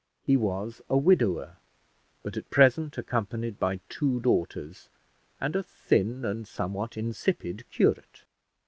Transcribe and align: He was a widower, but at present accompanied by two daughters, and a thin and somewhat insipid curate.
He 0.23 0.35
was 0.35 0.81
a 0.89 0.97
widower, 0.97 1.57
but 2.23 2.35
at 2.35 2.49
present 2.49 2.97
accompanied 2.97 3.59
by 3.59 3.81
two 3.87 4.19
daughters, 4.19 4.89
and 5.39 5.55
a 5.55 5.61
thin 5.61 6.25
and 6.25 6.47
somewhat 6.47 6.97
insipid 6.97 7.69
curate. 7.69 8.23